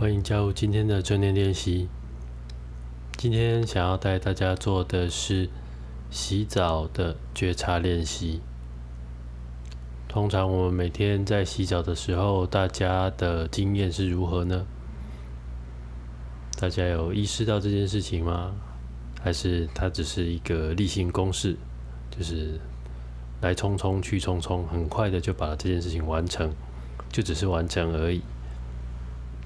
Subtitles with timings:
[0.00, 1.86] 欢迎加入今天的正念练习。
[3.18, 5.50] 今天想要带大家做的是
[6.10, 8.40] 洗澡的觉察练习。
[10.08, 14.64] 通常我们每天在洗澡的时候，大家的经验是如何呢？
[16.58, 18.54] 大家有意识到这件事情吗？
[19.20, 21.54] 还是它只是一个例行公事，
[22.10, 22.58] 就是
[23.42, 26.50] 来匆匆去匆匆，很快的就把这件事情完成，
[27.12, 28.22] 就只是完成而已。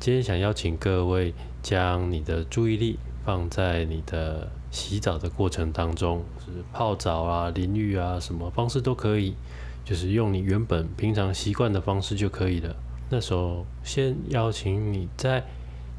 [0.01, 9.35] 今天想邀请各位将你的注意力放在你的洗澡的过程当中，是泡澡啊、淋浴啊，什么方式都可以，
[9.83, 12.77] 就是用你原本平常习惯的方式就可以了。
[13.09, 15.43] 那首先邀请你在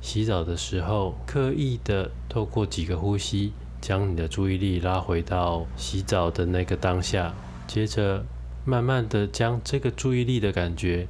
[0.02, 7.34] 洗澡的时候，刻意的透过几个呼吸，将你的注意力拉回到洗澡的那个当下，
[7.66, 8.24] 接着
[8.66, 11.08] 慢慢的将这个注意力的感觉、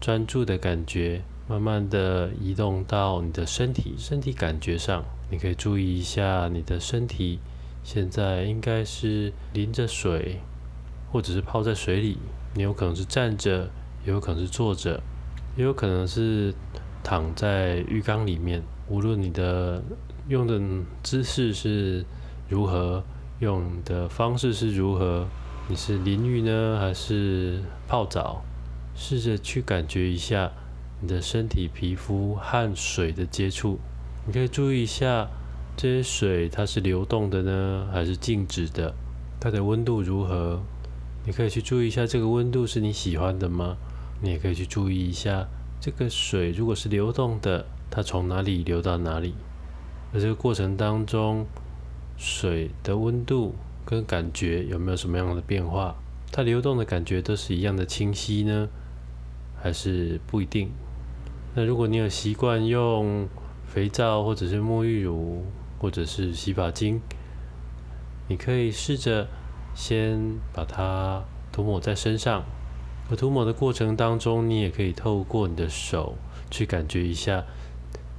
[0.00, 1.22] 专注的感觉。
[1.50, 7.40] 慢慢的移动到你的身体，身体感觉上，你可以注意一下你的身体
[7.82, 10.38] 现在应该是淋着水，
[11.10, 12.18] 或者是泡在水里。
[12.54, 13.68] 你有可能是站着，
[14.06, 15.02] 也有可能是坐着，
[15.56, 16.54] 也有可能是
[17.02, 18.62] 躺在浴缸里面。
[18.88, 19.82] 无论你的
[20.28, 20.60] 用的
[21.02, 22.04] 姿势是
[22.48, 23.02] 如何，
[23.40, 25.26] 用的方式是如何，
[25.66, 28.40] 你是淋浴呢，还是泡澡？
[28.94, 30.52] 试着去感觉一下。
[31.00, 33.78] 你的身体皮肤和水的接触，
[34.26, 35.28] 你可以注意一下
[35.76, 38.94] 这些水它是流动的呢，还是静止的？
[39.40, 40.60] 它的温度如何？
[41.24, 43.76] 你可以去注意一下这个温度是你喜欢的吗？
[44.20, 45.48] 你也可以去注意一下
[45.80, 49.34] 这个水如果是流动的，它从哪里流到哪里？
[50.12, 51.46] 而这个过程当中，
[52.18, 53.54] 水的温度
[53.86, 55.96] 跟感觉有没有什么样的变化？
[56.30, 58.68] 它流动的感觉都是一样的清晰呢，
[59.62, 60.70] 还是不一定？
[61.54, 63.28] 那如果你有习惯用
[63.66, 65.44] 肥皂或者是沐浴乳
[65.80, 67.00] 或者是洗发精，
[68.28, 69.26] 你可以试着
[69.74, 72.44] 先把它涂抹在身上。
[73.10, 76.14] 而涂抹的过程当中，你也可以透过你的手
[76.48, 77.44] 去感觉一下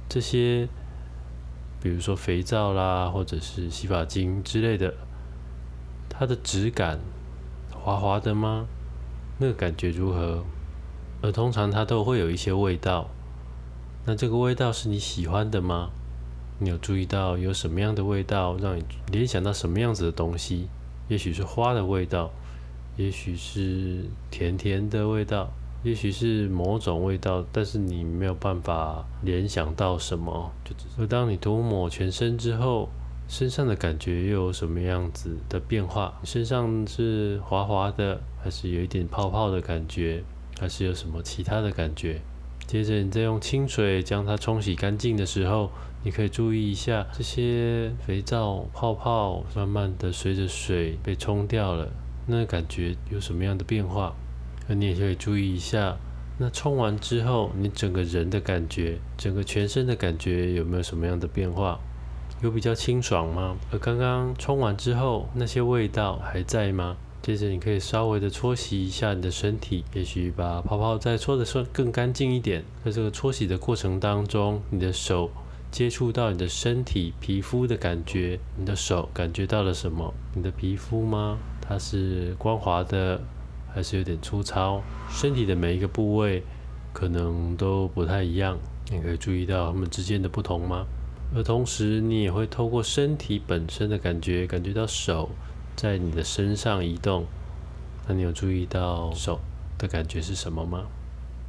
[0.06, 0.68] 这些，
[1.80, 4.92] 比如说肥皂啦，或者是洗发精之类的，
[6.10, 6.98] 它的质感
[7.72, 8.66] 滑滑的吗？
[9.38, 10.44] 那个感觉如何？
[11.22, 13.08] 而通常它都会有一些味道。
[14.04, 15.90] 那这个味道是你喜欢的吗？
[16.58, 20.68] 你有注意到有什么样的味道让你联想到什么样子的东西？
[21.08, 22.30] 也许是花的味道，
[22.96, 25.52] 也许是甜甜的味道，
[25.84, 30.50] 也许是某种味道，但是你没有办法联想到什么。
[30.64, 32.88] 就只是当你涂抹全身之后，
[33.28, 36.20] 身上的感觉又有什么样子的变化？
[36.24, 40.24] 身上是滑滑的，还是有一点泡泡的感觉，
[40.58, 42.20] 还是有什么其他的感觉？
[42.66, 45.70] 接着，你再用清水将它冲洗干净的时候，
[46.04, 51.88] 你可以注意一下这些肥皂泡泡慢慢的随着水被冲掉了，
[52.26, 54.14] 那感觉有什么样的变化？
[54.68, 55.96] 而你也可以注意一下，
[56.38, 61.78] 那冲完之后，你整个人的感觉，整个全身的感觉有没有什么样的变化？
[62.40, 63.56] 有比较清爽吗？
[63.70, 66.96] 而刚刚冲完之后，那些味道还在吗？
[67.22, 72.64] 接着，你可以稍微的搓洗一下你的身体，也许把泡泡再搓的更更干净一点。
[72.84, 75.30] 在这个搓洗的过程当中，你的手
[75.70, 80.12] 接触到你的身体皮肤的感觉，你的手感觉到了什么？
[80.34, 81.38] 你的皮肤吗？
[81.60, 83.22] 它是光滑的，
[83.72, 84.82] 还是有点粗糙？
[85.08, 86.42] 身体的每一个部位
[86.92, 88.58] 可能都不太一样，
[88.90, 90.84] 你可以注意到它们之间的不同吗？
[91.36, 95.30] 而同时，你也会透过身体本身的感觉，感觉到手。
[95.76, 97.26] 在你的身上移动，
[98.06, 99.40] 那你有注意到手
[99.78, 100.84] 的感觉是什么吗？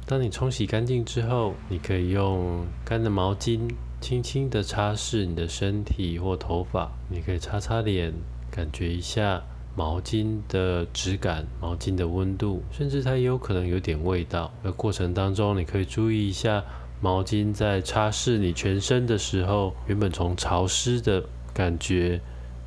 [0.06, 3.70] 当你冲洗干净之后，你可以用干的毛巾
[4.00, 8.12] 轻轻的擦拭你的身体或头发，你可以擦擦脸，
[8.50, 9.42] 感觉一下
[9.74, 14.52] 毛巾的质感、毛巾的温度，甚至它也有可能有点味道。
[14.62, 16.62] 而过程当中，你可以注意一下
[17.00, 21.24] 毛巾在擦拭你全身的时候，原本从潮湿的
[21.54, 22.20] 感觉。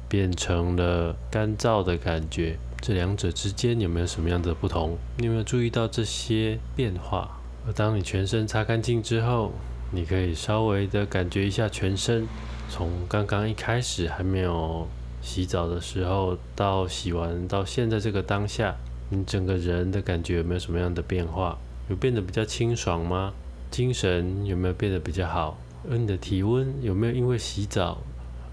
[0.10, 4.98] 变成了干燥的感觉，这两者之间有没有什么样的不同？
[5.18, 7.40] 你有没有注意到这些变化？
[7.66, 9.52] 而当你全身擦干净之后，
[9.92, 12.26] 你可以稍微的感觉一下全身，
[12.70, 14.88] 从刚刚一开始还没有
[15.22, 18.76] 洗澡的时候，到洗完到现在这个当下，
[19.10, 21.58] 你整个人的感觉有没有什么样的变化？
[21.90, 23.34] 有变得比较清爽吗？
[23.70, 25.58] 精神有没有变得比较好？
[25.90, 27.98] 而你的体温有没有因为洗澡？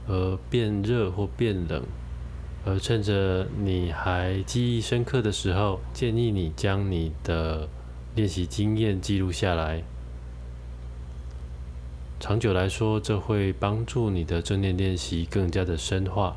[0.07, 1.83] 而变热或变冷，
[2.65, 7.69] 而趁着你还记忆深刻的时候，建议你将你的
[8.15, 9.83] 练习经验记录下来。
[12.21, 16.37] 长久来说，这会帮助你的正念练习更加的深化。